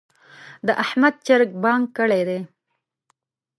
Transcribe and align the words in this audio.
د 0.67 0.69
احمد 0.83 1.15
چرګ 1.25 1.49
بانګ 1.63 1.85
کړی 1.97 2.21
دی. 2.27 2.39